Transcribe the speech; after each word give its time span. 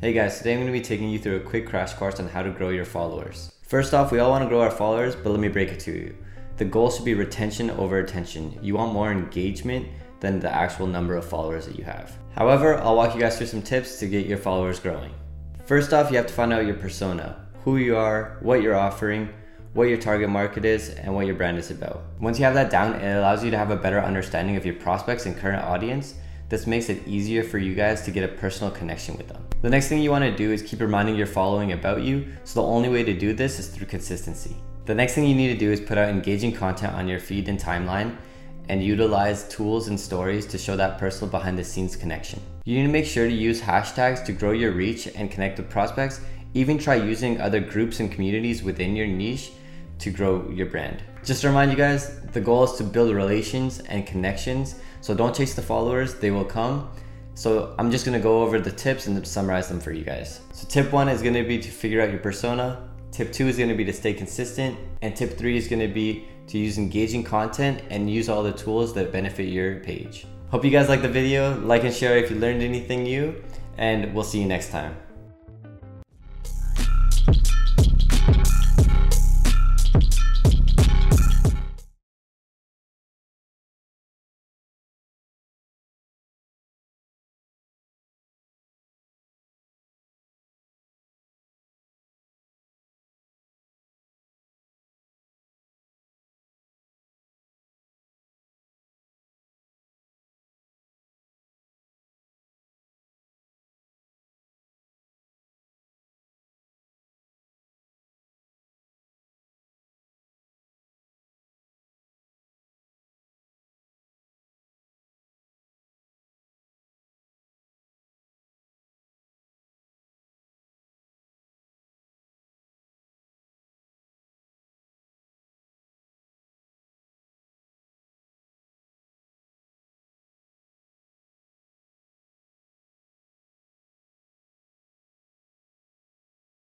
Hey 0.00 0.12
guys, 0.12 0.38
today 0.38 0.52
I'm 0.52 0.60
going 0.60 0.66
to 0.66 0.72
be 0.72 0.80
taking 0.80 1.10
you 1.10 1.18
through 1.18 1.36
a 1.36 1.40
quick 1.40 1.66
crash 1.66 1.92
course 1.92 2.18
on 2.18 2.28
how 2.28 2.42
to 2.42 2.50
grow 2.50 2.70
your 2.70 2.84
followers. 2.84 3.52
First 3.62 3.92
off, 3.92 4.10
we 4.10 4.20
all 4.20 4.30
want 4.30 4.42
to 4.42 4.48
grow 4.48 4.60
our 4.60 4.70
followers, 4.70 5.14
but 5.14 5.30
let 5.30 5.40
me 5.40 5.48
break 5.48 5.70
it 5.70 5.80
to 5.80 5.92
you. 5.92 6.16
The 6.56 6.64
goal 6.64 6.90
should 6.90 7.04
be 7.04 7.14
retention 7.14 7.68
over 7.72 7.98
attention. 7.98 8.58
You 8.62 8.76
want 8.76 8.92
more 8.92 9.12
engagement 9.12 9.88
than 10.20 10.40
the 10.40 10.50
actual 10.50 10.86
number 10.86 11.14
of 11.14 11.28
followers 11.28 11.66
that 11.66 11.76
you 11.76 11.84
have. 11.84 12.16
However, 12.34 12.78
I'll 12.78 12.96
walk 12.96 13.14
you 13.14 13.20
guys 13.20 13.36
through 13.36 13.48
some 13.48 13.60
tips 13.60 13.98
to 13.98 14.06
get 14.06 14.26
your 14.26 14.38
followers 14.38 14.80
growing. 14.80 15.12
First 15.66 15.92
off, 15.92 16.10
you 16.10 16.16
have 16.16 16.26
to 16.28 16.32
find 16.32 16.52
out 16.52 16.64
your 16.64 16.76
persona, 16.76 17.46
who 17.64 17.76
you 17.76 17.96
are, 17.96 18.38
what 18.40 18.62
you're 18.62 18.76
offering, 18.76 19.28
what 19.74 19.88
your 19.88 19.98
target 19.98 20.28
market 20.28 20.64
is, 20.64 20.90
and 20.90 21.14
what 21.14 21.26
your 21.26 21.34
brand 21.34 21.58
is 21.58 21.70
about. 21.70 22.02
Once 22.20 22.38
you 22.38 22.44
have 22.44 22.54
that 22.54 22.70
down, 22.70 22.94
it 22.94 23.16
allows 23.16 23.44
you 23.44 23.50
to 23.50 23.58
have 23.58 23.70
a 23.70 23.76
better 23.76 24.00
understanding 24.00 24.56
of 24.56 24.64
your 24.64 24.74
prospects 24.74 25.26
and 25.26 25.36
current 25.36 25.62
audience. 25.62 26.14
This 26.48 26.66
makes 26.66 26.88
it 26.88 27.06
easier 27.06 27.44
for 27.44 27.58
you 27.58 27.74
guys 27.74 28.02
to 28.02 28.10
get 28.10 28.24
a 28.24 28.28
personal 28.28 28.72
connection 28.72 29.16
with 29.16 29.28
them. 29.28 29.44
The 29.60 29.68
next 29.70 29.88
thing 29.88 30.00
you 30.00 30.10
want 30.10 30.24
to 30.24 30.34
do 30.34 30.50
is 30.52 30.62
keep 30.62 30.80
reminding 30.80 31.16
your 31.16 31.26
following 31.26 31.72
about 31.72 32.02
you, 32.02 32.26
so 32.44 32.62
the 32.62 32.66
only 32.66 32.88
way 32.88 33.02
to 33.02 33.12
do 33.12 33.34
this 33.34 33.58
is 33.58 33.68
through 33.68 33.86
consistency. 33.86 34.56
The 34.86 34.94
next 34.94 35.14
thing 35.14 35.26
you 35.26 35.34
need 35.34 35.52
to 35.52 35.58
do 35.58 35.70
is 35.70 35.80
put 35.80 35.98
out 35.98 36.08
engaging 36.08 36.52
content 36.52 36.94
on 36.94 37.06
your 37.06 37.20
feed 37.20 37.48
and 37.48 37.58
timeline 37.58 38.16
and 38.70 38.82
utilize 38.82 39.48
tools 39.48 39.88
and 39.88 39.98
stories 39.98 40.46
to 40.46 40.58
show 40.58 40.76
that 40.76 40.98
personal 40.98 41.30
behind 41.30 41.58
the 41.58 41.64
scenes 41.64 41.96
connection. 41.96 42.40
You 42.64 42.76
need 42.76 42.86
to 42.86 42.92
make 42.92 43.06
sure 43.06 43.26
to 43.26 43.32
use 43.32 43.60
hashtags 43.60 44.24
to 44.26 44.32
grow 44.32 44.52
your 44.52 44.72
reach 44.72 45.06
and 45.14 45.30
connect 45.30 45.58
with 45.58 45.70
prospects. 45.70 46.20
Even 46.54 46.78
try 46.78 46.94
using 46.94 47.40
other 47.40 47.60
groups 47.60 48.00
and 48.00 48.10
communities 48.10 48.62
within 48.62 48.96
your 48.96 49.06
niche 49.06 49.52
to 49.98 50.10
grow 50.10 50.48
your 50.50 50.66
brand. 50.66 51.02
Just 51.24 51.42
to 51.42 51.48
remind 51.48 51.70
you 51.70 51.76
guys, 51.76 52.20
the 52.32 52.40
goal 52.40 52.64
is 52.64 52.72
to 52.78 52.84
build 52.84 53.14
relations 53.14 53.80
and 53.80 54.06
connections. 54.06 54.76
So 55.00 55.14
don't 55.14 55.34
chase 55.34 55.54
the 55.54 55.62
followers, 55.62 56.14
they 56.14 56.30
will 56.30 56.44
come. 56.44 56.90
So 57.34 57.74
I'm 57.78 57.90
just 57.90 58.04
gonna 58.04 58.20
go 58.20 58.42
over 58.42 58.60
the 58.60 58.72
tips 58.72 59.06
and 59.06 59.26
summarize 59.26 59.68
them 59.68 59.80
for 59.80 59.92
you 59.92 60.04
guys. 60.04 60.40
So 60.52 60.66
tip 60.68 60.92
one 60.92 61.08
is 61.08 61.22
gonna 61.22 61.44
be 61.44 61.58
to 61.58 61.70
figure 61.70 62.00
out 62.00 62.10
your 62.10 62.18
persona. 62.18 62.88
Tip 63.12 63.32
two 63.32 63.46
is 63.46 63.56
gonna 63.56 63.74
be 63.74 63.84
to 63.84 63.92
stay 63.92 64.12
consistent. 64.12 64.76
And 65.02 65.14
tip 65.14 65.38
three 65.38 65.56
is 65.56 65.68
gonna 65.68 65.88
be 65.88 66.26
to 66.48 66.58
use 66.58 66.78
engaging 66.78 67.22
content 67.22 67.82
and 67.90 68.10
use 68.10 68.28
all 68.28 68.42
the 68.42 68.52
tools 68.52 68.92
that 68.94 69.12
benefit 69.12 69.48
your 69.48 69.80
page. 69.80 70.26
Hope 70.50 70.64
you 70.64 70.70
guys 70.70 70.88
like 70.88 71.02
the 71.02 71.08
video. 71.08 71.60
Like 71.60 71.84
and 71.84 71.94
share 71.94 72.16
if 72.16 72.30
you 72.30 72.36
learned 72.36 72.62
anything 72.62 73.02
new, 73.02 73.34
and 73.76 74.14
we'll 74.14 74.24
see 74.24 74.40
you 74.40 74.46
next 74.46 74.70
time. 74.70 74.96